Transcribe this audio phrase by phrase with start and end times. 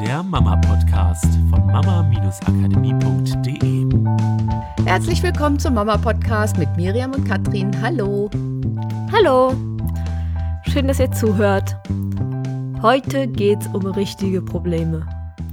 [0.00, 3.86] der Mama-Podcast von mama-akademie.de.
[4.84, 7.70] Herzlich willkommen zum Mama-Podcast mit Miriam und Katrin.
[7.80, 8.28] Hallo.
[9.10, 9.54] Hallo.
[10.70, 11.78] Schön, dass ihr zuhört.
[12.82, 15.08] Heute geht's um richtige Probleme.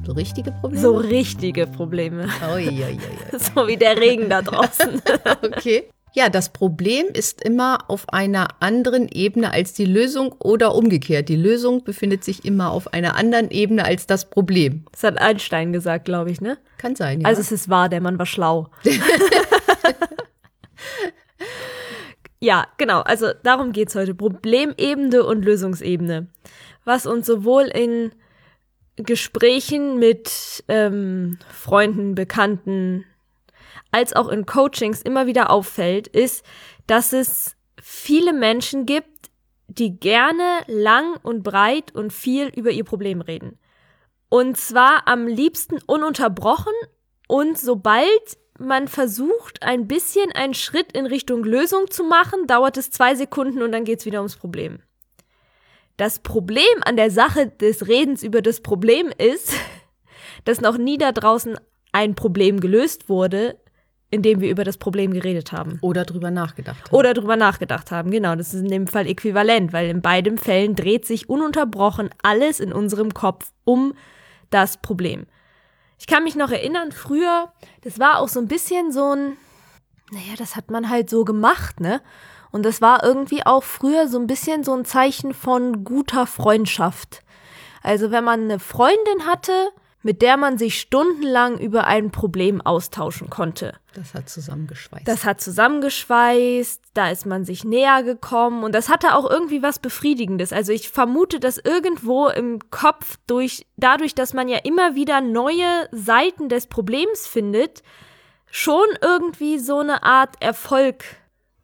[0.06, 0.82] So richtige Probleme?
[0.82, 2.28] So richtige Probleme.
[2.54, 3.00] Ui, ui, ui.
[3.40, 5.02] So wie der Regen da draußen.
[5.42, 5.86] okay.
[6.16, 11.28] Ja, das Problem ist immer auf einer anderen Ebene als die Lösung oder umgekehrt.
[11.28, 14.86] Die Lösung befindet sich immer auf einer anderen Ebene als das Problem.
[14.92, 16.60] Das hat Einstein gesagt, glaube ich, ne?
[16.78, 17.28] Kann sein, ja.
[17.28, 18.70] Also es ist wahr, der Mann war schlau.
[22.40, 23.00] ja, genau.
[23.02, 24.14] Also darum geht's heute.
[24.14, 26.28] Problemebene und Lösungsebene.
[26.86, 28.12] Was uns sowohl in
[28.98, 33.06] Gesprächen mit ähm, Freunden, Bekannten,
[33.92, 36.44] als auch in Coachings immer wieder auffällt, ist,
[36.88, 39.30] dass es viele Menschen gibt,
[39.68, 43.60] die gerne lang und breit und viel über ihr Problem reden.
[44.30, 46.74] Und zwar am liebsten ununterbrochen
[47.28, 52.92] und sobald man versucht, ein bisschen einen Schritt in Richtung Lösung zu machen, dauert es
[52.92, 54.80] zwei Sekunden und dann geht es wieder ums Problem.
[55.98, 59.54] Das Problem an der Sache des Redens über das Problem ist,
[60.46, 61.58] dass noch nie da draußen
[61.92, 63.60] ein Problem gelöst wurde,
[64.14, 65.80] indem wir über das Problem geredet haben.
[65.82, 66.96] Oder drüber nachgedacht haben.
[66.96, 68.36] Oder drüber nachgedacht haben, genau.
[68.36, 72.72] Das ist in dem Fall äquivalent, weil in beiden Fällen dreht sich ununterbrochen alles in
[72.72, 73.94] unserem Kopf um
[74.52, 75.26] das Problem.
[75.98, 79.38] Ich kann mich noch erinnern, früher, das war auch so ein bisschen so ein,
[80.12, 82.02] naja, das hat man halt so gemacht, ne?
[82.52, 87.24] Und das war irgendwie auch früher so ein bisschen so ein Zeichen von guter Freundschaft.
[87.82, 89.70] Also wenn man eine Freundin hatte,
[90.04, 93.74] mit der man sich stundenlang über ein Problem austauschen konnte.
[93.94, 95.08] Das hat zusammengeschweißt.
[95.08, 99.80] Das hat zusammengeschweißt, da ist man sich näher gekommen und das hatte auch irgendwie was
[99.80, 100.52] Befriedigendes.
[100.52, 105.88] Also ich vermute, dass irgendwo im Kopf durch, dadurch, dass man ja immer wieder neue
[105.92, 107.82] Seiten des Problems findet,
[108.52, 111.04] schon irgendwie so eine Art Erfolg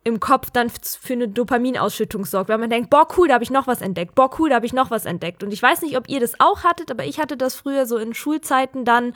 [0.10, 3.52] im Kopf dann für eine Dopaminausschüttung sorgt, weil man denkt, boah, cool, da habe ich
[3.52, 5.44] noch was entdeckt, boah, cool, da habe ich noch was entdeckt.
[5.44, 7.98] Und ich weiß nicht, ob ihr das auch hattet, aber ich hatte das früher so
[7.98, 9.14] in Schulzeiten dann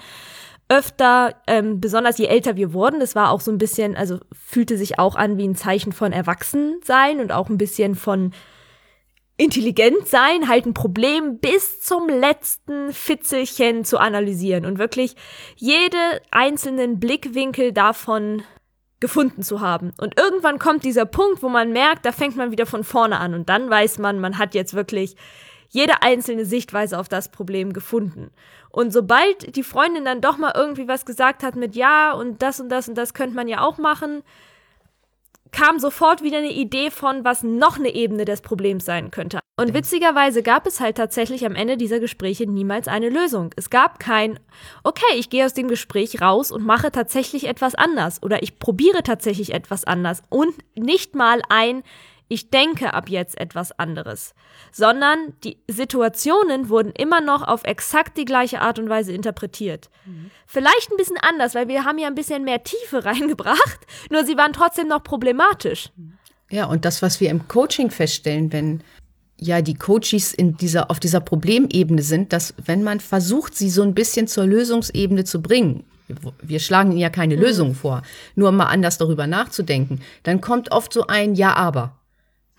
[0.70, 4.78] öfter, ähm, besonders je älter wir wurden, das war auch so ein bisschen, also fühlte
[4.78, 8.32] sich auch an wie ein Zeichen von Erwachsensein und auch ein bisschen von
[9.38, 14.66] intelligent sein, halt ein Problem bis zum letzten Fitzelchen zu analysieren.
[14.66, 15.16] Und wirklich
[15.56, 15.98] jede
[16.32, 18.44] einzelnen Blickwinkel davon
[19.04, 19.92] gefunden zu haben.
[20.00, 23.34] Und irgendwann kommt dieser Punkt, wo man merkt, da fängt man wieder von vorne an
[23.34, 25.18] und dann weiß man, man hat jetzt wirklich
[25.68, 28.32] jede einzelne Sichtweise auf das Problem gefunden.
[28.70, 32.62] Und sobald die Freundin dann doch mal irgendwie was gesagt hat mit ja und das
[32.62, 34.24] und das und das könnte man ja auch machen,
[35.54, 39.40] kam sofort wieder eine Idee von, was noch eine Ebene des Problems sein könnte.
[39.56, 43.52] Und witzigerweise gab es halt tatsächlich am Ende dieser Gespräche niemals eine Lösung.
[43.56, 44.40] Es gab kein,
[44.84, 49.04] okay, ich gehe aus dem Gespräch raus und mache tatsächlich etwas anders oder ich probiere
[49.04, 51.84] tatsächlich etwas anders und nicht mal ein,
[52.34, 54.34] ich denke ab jetzt etwas anderes,
[54.72, 59.92] sondern die Situationen wurden immer noch auf exakt die gleiche Art und Weise interpretiert.
[60.06, 60.32] Mhm.
[60.48, 63.80] Vielleicht ein bisschen anders, weil wir haben ja ein bisschen mehr Tiefe reingebracht,
[64.10, 65.92] nur sie waren trotzdem noch problematisch.
[66.50, 68.84] Ja, und das, was wir im Coaching feststellen, wenn
[69.40, 73.84] ja die Coaches in dieser, auf dieser Problemebene sind, dass wenn man versucht, sie so
[73.84, 75.84] ein bisschen zur Lösungsebene zu bringen,
[76.42, 77.42] wir schlagen ihnen ja keine mhm.
[77.42, 78.02] Lösung vor,
[78.36, 81.96] nur mal anders darüber nachzudenken, dann kommt oft so ein Ja, aber.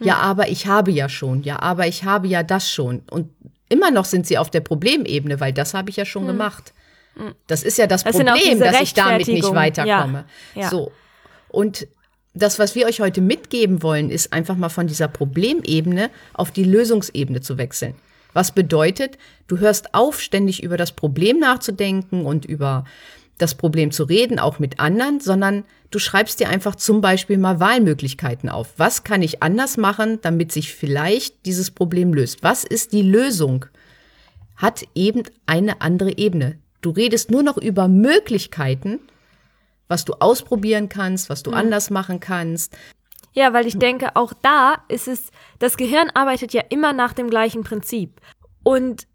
[0.01, 0.21] Ja, mhm.
[0.21, 1.43] aber ich habe ja schon.
[1.43, 3.03] Ja, aber ich habe ja das schon.
[3.11, 3.31] Und
[3.69, 6.29] immer noch sind sie auf der Problemebene, weil das habe ich ja schon mhm.
[6.29, 6.73] gemacht.
[7.17, 7.35] Mhm.
[7.47, 10.25] Das ist ja das, das Problem, dass ich damit nicht weiterkomme.
[10.55, 10.63] Ja.
[10.63, 10.71] Ja.
[10.71, 10.93] So.
[11.49, 11.87] Und
[12.35, 16.65] das, was wir euch heute mitgeben wollen, ist einfach mal von dieser Problemebene auf die
[16.65, 17.95] Lösungsebene zu wechseln.
[18.33, 19.17] Was bedeutet,
[19.47, 22.85] du hörst auf, ständig über das Problem nachzudenken und über
[23.39, 27.61] das Problem zu reden, auch mit anderen, sondern du schreibst dir einfach zum Beispiel mal
[27.61, 28.75] Wahlmöglichkeiten auf.
[28.77, 32.43] Was kann ich anders machen, damit sich vielleicht dieses Problem löst?
[32.43, 33.67] Was ist die Lösung?
[34.57, 36.59] Hat eben eine andere Ebene.
[36.81, 39.01] Du redest nur noch über Möglichkeiten
[39.89, 41.57] was du ausprobieren kannst, was du mhm.
[41.57, 42.77] anders machen kannst.
[43.33, 47.31] Ja, weil ich denke, auch da ist es, das Gehirn arbeitet ja immer nach dem
[47.31, 48.21] gleichen Prinzip.
[48.63, 49.07] Und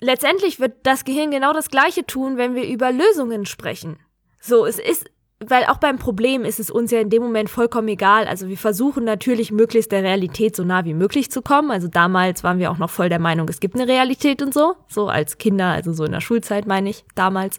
[0.00, 3.98] letztendlich wird das Gehirn genau das Gleiche tun, wenn wir über Lösungen sprechen.
[4.40, 5.10] So, es ist,
[5.40, 8.26] weil auch beim Problem ist es uns ja in dem Moment vollkommen egal.
[8.26, 11.70] Also wir versuchen natürlich möglichst der Realität so nah wie möglich zu kommen.
[11.70, 14.76] Also damals waren wir auch noch voll der Meinung, es gibt eine Realität und so.
[14.88, 17.58] So als Kinder, also so in der Schulzeit meine ich, damals.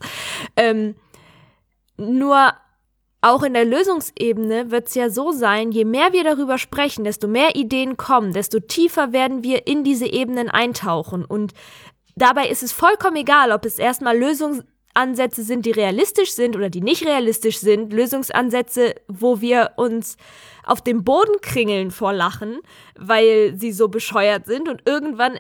[0.56, 0.96] Ähm,
[1.98, 2.54] nur
[3.22, 7.28] auch in der Lösungsebene wird es ja so sein, je mehr wir darüber sprechen, desto
[7.28, 11.54] mehr Ideen kommen, desto tiefer werden wir in diese Ebenen eintauchen und
[12.18, 16.82] dabei ist es vollkommen egal, ob es erstmal Lösungsansätze sind, die realistisch sind oder die
[16.82, 17.94] nicht realistisch sind.
[17.94, 20.18] Lösungsansätze, wo wir uns
[20.66, 22.60] auf dem Boden kringeln vor Lachen,
[22.98, 25.40] weil sie so bescheuert sind und irgendwann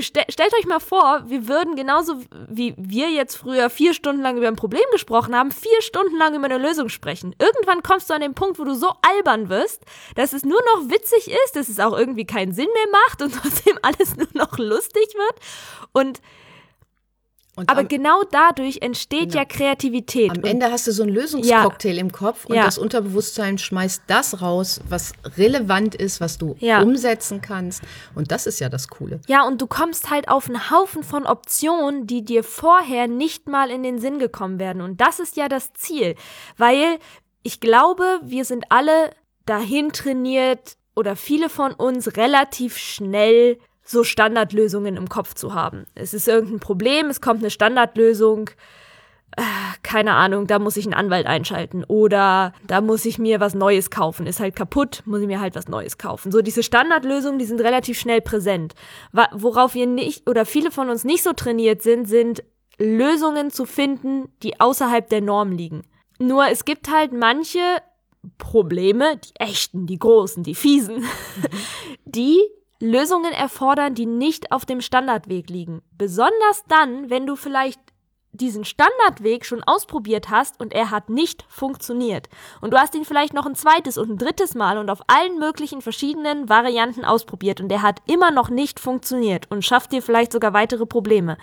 [0.00, 4.36] Stel, stellt euch mal vor, wir würden genauso wie wir jetzt früher vier Stunden lang
[4.36, 7.34] über ein Problem gesprochen haben, vier Stunden lang über eine Lösung sprechen.
[7.38, 9.82] Irgendwann kommst du an den Punkt, wo du so albern wirst,
[10.14, 13.34] dass es nur noch witzig ist, dass es auch irgendwie keinen Sinn mehr macht und
[13.42, 15.34] trotzdem alles nur noch lustig wird.
[15.92, 16.20] Und
[17.54, 19.40] und aber am, genau dadurch entsteht genau.
[19.40, 20.30] ja Kreativität.
[20.30, 22.00] Am Ende hast du so einen Lösungscocktail ja.
[22.00, 22.64] im Kopf und ja.
[22.64, 26.80] das Unterbewusstsein schmeißt das raus, was relevant ist, was du ja.
[26.80, 27.82] umsetzen kannst.
[28.14, 29.20] Und das ist ja das Coole.
[29.26, 33.70] Ja, und du kommst halt auf einen Haufen von Optionen, die dir vorher nicht mal
[33.70, 34.80] in den Sinn gekommen werden.
[34.80, 36.14] Und das ist ja das Ziel.
[36.56, 36.98] Weil
[37.42, 39.10] ich glaube, wir sind alle
[39.44, 45.86] dahin trainiert oder viele von uns relativ schnell so Standardlösungen im Kopf zu haben.
[45.94, 48.50] Es ist irgendein Problem, es kommt eine Standardlösung,
[49.36, 49.42] äh,
[49.82, 53.90] keine Ahnung, da muss ich einen Anwalt einschalten oder da muss ich mir was Neues
[53.90, 56.30] kaufen, ist halt kaputt, muss ich mir halt was Neues kaufen.
[56.30, 58.74] So diese Standardlösungen, die sind relativ schnell präsent.
[59.32, 62.44] Worauf wir nicht oder viele von uns nicht so trainiert sind, sind
[62.78, 65.82] Lösungen zu finden, die außerhalb der Norm liegen.
[66.18, 67.60] Nur es gibt halt manche
[68.38, 71.04] Probleme, die echten, die großen, die fiesen,
[72.04, 72.38] die
[72.82, 75.82] Lösungen erfordern, die nicht auf dem Standardweg liegen.
[75.96, 77.78] Besonders dann, wenn du vielleicht
[78.32, 82.28] diesen Standardweg schon ausprobiert hast und er hat nicht funktioniert.
[82.60, 85.38] Und du hast ihn vielleicht noch ein zweites und ein drittes Mal und auf allen
[85.38, 90.32] möglichen verschiedenen Varianten ausprobiert und er hat immer noch nicht funktioniert und schafft dir vielleicht
[90.32, 91.36] sogar weitere Probleme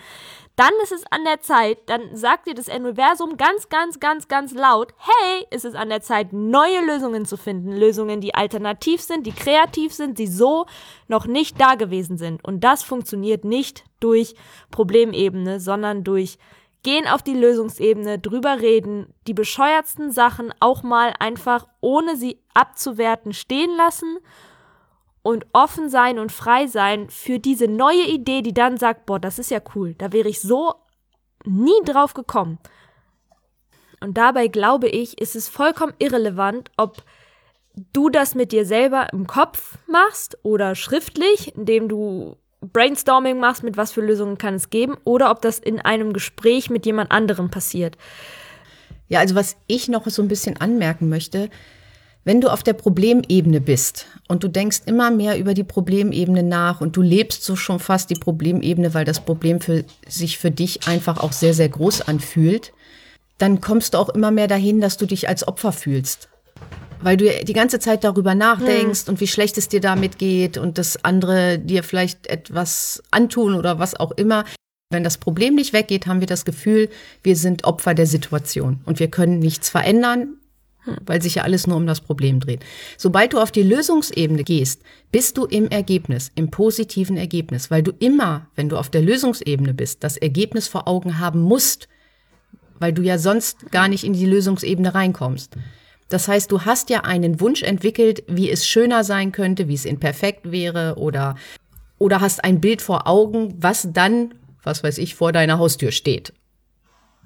[0.60, 4.52] dann ist es an der Zeit, dann sagt dir das Universum ganz, ganz, ganz, ganz
[4.52, 7.72] laut, hey, ist es an der Zeit, neue Lösungen zu finden.
[7.72, 10.66] Lösungen, die alternativ sind, die kreativ sind, die so
[11.08, 12.44] noch nicht da gewesen sind.
[12.44, 14.34] Und das funktioniert nicht durch
[14.70, 16.36] Problemebene, sondern durch
[16.82, 23.32] gehen auf die Lösungsebene, drüber reden, die bescheuertsten Sachen auch mal einfach, ohne sie abzuwerten,
[23.32, 24.18] stehen lassen
[25.22, 29.38] und offen sein und frei sein für diese neue Idee, die dann sagt, boah, das
[29.38, 30.74] ist ja cool, da wäre ich so
[31.44, 32.58] nie drauf gekommen.
[34.00, 37.04] Und dabei glaube ich, ist es vollkommen irrelevant, ob
[37.92, 43.76] du das mit dir selber im Kopf machst oder schriftlich, indem du Brainstorming machst, mit
[43.76, 47.50] was für Lösungen kann es geben, oder ob das in einem Gespräch mit jemand anderem
[47.50, 47.96] passiert.
[49.08, 51.50] Ja, also was ich noch so ein bisschen anmerken möchte,
[52.24, 56.80] wenn du auf der Problemebene bist und du denkst immer mehr über die Problemebene nach
[56.80, 60.86] und du lebst so schon fast die Problemebene, weil das Problem für sich für dich
[60.86, 62.72] einfach auch sehr, sehr groß anfühlt,
[63.38, 66.29] dann kommst du auch immer mehr dahin, dass du dich als Opfer fühlst.
[67.02, 69.14] Weil du die ganze Zeit darüber nachdenkst hm.
[69.14, 73.78] und wie schlecht es dir damit geht und dass andere dir vielleicht etwas antun oder
[73.78, 74.44] was auch immer.
[74.90, 76.88] Wenn das Problem nicht weggeht, haben wir das Gefühl,
[77.22, 80.40] wir sind Opfer der Situation und wir können nichts verändern
[81.04, 82.60] weil sich ja alles nur um das Problem dreht.
[82.96, 84.82] Sobald du auf die Lösungsebene gehst,
[85.12, 89.74] bist du im Ergebnis, im positiven Ergebnis, weil du immer, wenn du auf der Lösungsebene
[89.74, 91.88] bist, das Ergebnis vor Augen haben musst,
[92.78, 95.56] weil du ja sonst gar nicht in die Lösungsebene reinkommst.
[96.10, 99.86] Das heißt, du hast ja einen Wunsch entwickelt, wie es schöner sein könnte, wie es
[99.86, 101.36] imperfekt wäre oder,
[101.98, 106.34] oder hast ein Bild vor Augen, was dann, was weiß ich, vor deiner Haustür steht.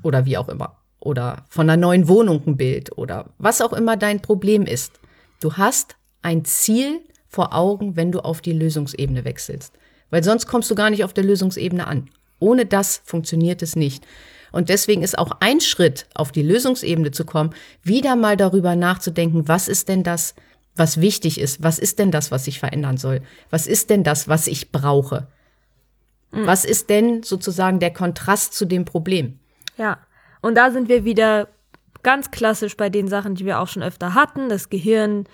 [0.02, 3.96] Oder wie auch immer oder von einer neuen Wohnung ein Bild oder was auch immer
[3.96, 5.00] dein Problem ist.
[5.40, 9.74] Du hast ein Ziel vor Augen, wenn du auf die Lösungsebene wechselst.
[10.10, 12.08] Weil sonst kommst du gar nicht auf der Lösungsebene an.
[12.38, 14.06] Ohne das funktioniert es nicht.
[14.54, 17.50] Und deswegen ist auch ein Schritt, auf die Lösungsebene zu kommen,
[17.82, 20.36] wieder mal darüber nachzudenken, was ist denn das,
[20.76, 21.62] was wichtig ist?
[21.62, 23.20] Was ist denn das, was ich verändern soll?
[23.50, 25.26] Was ist denn das, was ich brauche?
[26.30, 26.46] Mhm.
[26.46, 29.40] Was ist denn sozusagen der Kontrast zu dem Problem?
[29.76, 29.98] Ja.
[30.40, 31.48] Und da sind wir wieder
[32.04, 34.48] ganz klassisch bei den Sachen, die wir auch schon öfter hatten.
[34.48, 35.24] Das Gehirn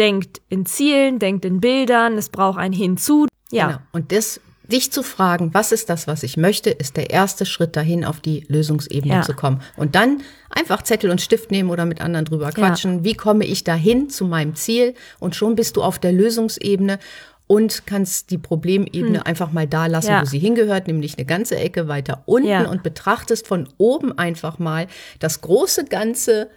[0.00, 3.26] denkt in Zielen, denkt in Bildern, es braucht ein Hinzu.
[3.52, 3.66] Ja.
[3.66, 3.78] Genau.
[3.92, 7.74] Und das, dich zu fragen, was ist das, was ich möchte, ist der erste Schritt
[7.74, 9.22] dahin, auf die Lösungsebene ja.
[9.22, 9.62] zu kommen.
[9.76, 12.98] Und dann einfach Zettel und Stift nehmen oder mit anderen drüber quatschen.
[12.98, 13.04] Ja.
[13.04, 14.94] Wie komme ich dahin zu meinem Ziel?
[15.18, 16.98] Und schon bist du auf der Lösungsebene
[17.46, 19.26] und kannst die Problemebene hm.
[19.26, 20.20] einfach mal da lassen, ja.
[20.20, 22.68] wo sie hingehört, nämlich eine ganze Ecke weiter unten ja.
[22.68, 24.86] und betrachtest von oben einfach mal
[25.18, 26.50] das große ganze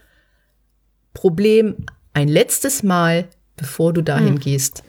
[1.13, 4.39] Problem ein letztes Mal, bevor du dahin hm.
[4.39, 4.83] gehst,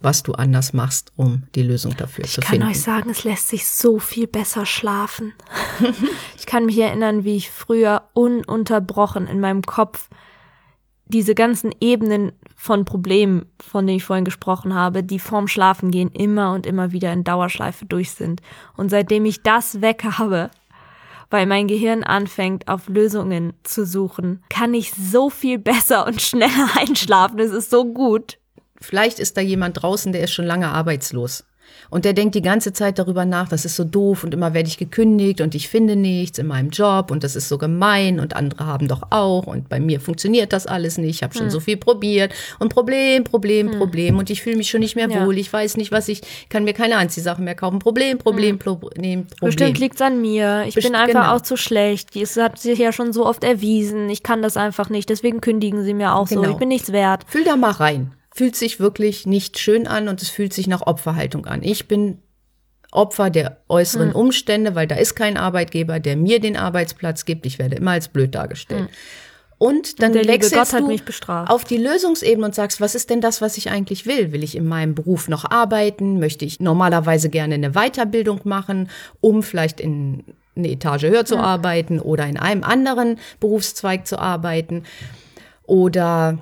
[0.00, 2.54] was du anders machst, um die Lösung dafür ich zu finden.
[2.54, 5.32] Ich kann euch sagen, es lässt sich so viel besser schlafen.
[6.36, 10.08] ich kann mich erinnern, wie ich früher ununterbrochen in meinem Kopf
[11.08, 16.52] diese ganzen Ebenen von Problemen, von denen ich vorhin gesprochen habe, die vorm Schlafengehen immer
[16.52, 18.42] und immer wieder in Dauerschleife durch sind.
[18.76, 20.50] Und seitdem ich das weg habe,
[21.30, 26.68] weil mein Gehirn anfängt, auf Lösungen zu suchen, kann ich so viel besser und schneller
[26.76, 27.38] einschlafen.
[27.38, 28.37] Es ist so gut.
[28.80, 31.44] Vielleicht ist da jemand draußen, der ist schon lange arbeitslos.
[31.90, 34.68] Und der denkt die ganze Zeit darüber nach, das ist so doof und immer werde
[34.68, 38.36] ich gekündigt und ich finde nichts in meinem Job und das ist so gemein und
[38.36, 41.16] andere haben doch auch und bei mir funktioniert das alles nicht.
[41.16, 41.50] Ich habe schon hm.
[41.50, 43.78] so viel probiert und Problem, Problem, hm.
[43.78, 45.38] Problem und ich fühle mich schon nicht mehr wohl.
[45.38, 46.20] Ich weiß nicht, was ich
[46.50, 47.78] kann mir keine Anziehsachen mehr kaufen.
[47.78, 48.58] Problem, Problem, hm.
[48.58, 49.26] Problem, Problem.
[49.40, 50.64] Bestimmt liegt's an mir.
[50.66, 51.36] Ich Best bin einfach genau.
[51.36, 52.14] auch zu schlecht.
[52.16, 54.10] Es hat sich ja schon so oft erwiesen.
[54.10, 55.08] Ich kann das einfach nicht.
[55.08, 56.44] Deswegen kündigen sie mir auch genau.
[56.44, 56.50] so.
[56.50, 57.24] Ich bin nichts wert.
[57.26, 60.82] Fühl da mal rein fühlt sich wirklich nicht schön an und es fühlt sich nach
[60.86, 61.64] Opferhaltung an.
[61.64, 62.18] Ich bin
[62.92, 64.16] Opfer der äußeren hm.
[64.16, 67.46] Umstände, weil da ist kein Arbeitgeber, der mir den Arbeitsplatz gibt.
[67.46, 68.82] Ich werde immer als blöd dargestellt.
[68.82, 68.88] Hm.
[69.58, 73.58] Und dann und wechselst du auf die Lösungsebene und sagst, was ist denn das, was
[73.58, 74.30] ich eigentlich will?
[74.30, 76.20] Will ich in meinem Beruf noch arbeiten?
[76.20, 78.88] Möchte ich normalerweise gerne eine Weiterbildung machen,
[79.20, 80.22] um vielleicht in
[80.54, 81.40] eine Etage höher zu ja.
[81.40, 84.84] arbeiten oder in einem anderen Berufszweig zu arbeiten?
[85.64, 86.38] Oder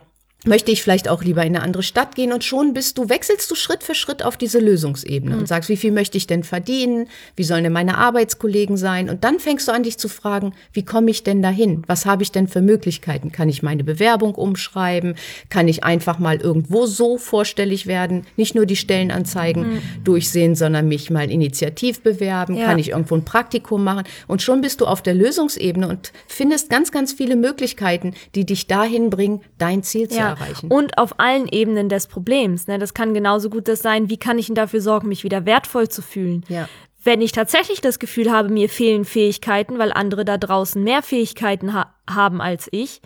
[0.46, 3.50] möchte ich vielleicht auch lieber in eine andere Stadt gehen und schon bist du, wechselst
[3.50, 5.40] du Schritt für Schritt auf diese Lösungsebene mhm.
[5.40, 7.08] und sagst, wie viel möchte ich denn verdienen?
[7.34, 9.10] Wie sollen denn meine Arbeitskollegen sein?
[9.10, 11.82] Und dann fängst du an, dich zu fragen, wie komme ich denn dahin?
[11.86, 13.32] Was habe ich denn für Möglichkeiten?
[13.32, 15.16] Kann ich meine Bewerbung umschreiben?
[15.50, 18.26] Kann ich einfach mal irgendwo so vorstellig werden?
[18.36, 19.80] Nicht nur die Stellenanzeigen mhm.
[20.04, 22.56] durchsehen, sondern mich mal initiativ bewerben?
[22.56, 22.66] Ja.
[22.66, 24.04] Kann ich irgendwo ein Praktikum machen?
[24.28, 28.68] Und schon bist du auf der Lösungsebene und findest ganz, ganz viele Möglichkeiten, die dich
[28.68, 30.70] dahin bringen, dein Ziel zu erreichen erreichen.
[30.70, 32.66] Und auf allen Ebenen des Problems.
[32.66, 32.78] Ne?
[32.78, 35.88] Das kann genauso gut das sein, wie kann ich denn dafür sorgen, mich wieder wertvoll
[35.88, 36.44] zu fühlen.
[36.48, 36.68] Ja.
[37.02, 41.72] Wenn ich tatsächlich das Gefühl habe, mir fehlen Fähigkeiten, weil andere da draußen mehr Fähigkeiten
[41.72, 43.00] ha haben als ich,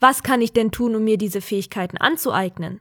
[0.00, 2.80] was kann ich denn tun, um mir diese Fähigkeiten anzueignen?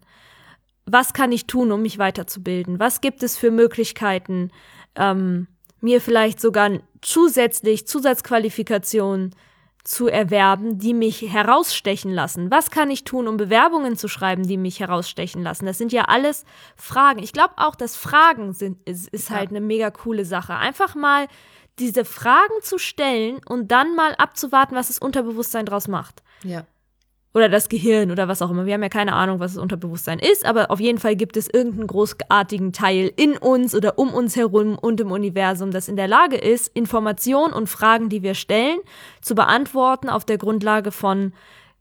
[0.86, 2.80] Was kann ich tun, um mich weiterzubilden?
[2.80, 4.52] Was gibt es für Möglichkeiten,
[4.96, 5.48] ähm,
[5.82, 9.36] mir vielleicht sogar zusätzlich Zusatzqualifikationen
[9.86, 12.52] zu erwerben, die mich herausstechen lassen?
[12.52, 15.66] Was kann ich tun, um Bewerbungen zu schreiben, die mich herausstechen lassen?
[15.66, 16.44] Das sind ja alles
[16.76, 17.24] Fragen.
[17.24, 20.56] Ich glaube auch, dass Fragen sind, ist, ist halt eine mega coole Sache.
[20.56, 21.28] Einfach mal
[21.80, 26.24] diese Fragen zu stellen und dann mal abzuwarten, was das Unterbewusstsein draus macht.
[26.44, 26.66] Ja
[27.36, 28.66] oder das Gehirn oder was auch immer.
[28.66, 31.50] Wir haben ja keine Ahnung, was das Unterbewusstsein ist, aber auf jeden Fall gibt es
[31.50, 36.08] irgendeinen großartigen Teil in uns oder um uns herum und im Universum, das in der
[36.08, 38.80] Lage ist, Informationen und Fragen, die wir stellen,
[39.22, 41.34] zu beantworten auf der Grundlage von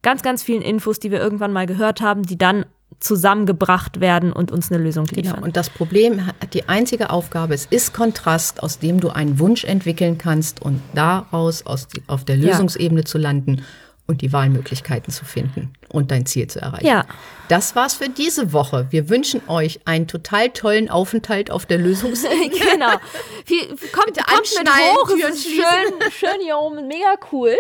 [0.02, 2.66] ganz, ganz vielen Infos, die wir irgendwann mal gehört haben, die dann
[2.98, 5.20] zusammengebracht werden und uns eine Lösung genau.
[5.20, 5.34] liefern.
[5.36, 5.46] Genau.
[5.46, 9.64] Und das Problem hat die einzige Aufgabe, es ist Kontrast, aus dem du einen Wunsch
[9.64, 13.04] entwickeln kannst und daraus aus die, auf der Lösungsebene ja.
[13.04, 13.62] zu landen
[14.06, 16.86] und die Wahlmöglichkeiten zu finden und dein Ziel zu erreichen.
[16.86, 17.06] Ja.
[17.48, 18.86] Das war's für diese Woche.
[18.90, 22.50] Wir wünschen euch einen total tollen Aufenthalt auf der Lösungsebene.
[22.72, 22.92] genau.
[23.46, 27.56] Wie, kommt, Bitte kommt mit hoch, es ist schön, schön hier oben, mega cool.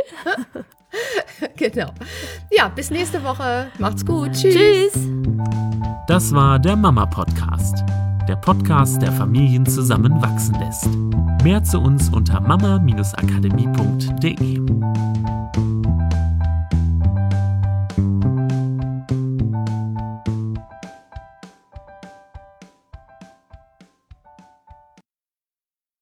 [1.56, 1.90] genau.
[2.50, 3.68] Ja, bis nächste Woche.
[3.78, 4.32] Macht's gut.
[4.32, 4.92] Tschüss.
[4.92, 5.08] Tschüss.
[6.06, 7.82] Das war der Mama Podcast.
[8.28, 10.88] Der Podcast, der Familien zusammenwachsen lässt.
[11.42, 14.54] Mehr zu uns unter mama-akademie.de.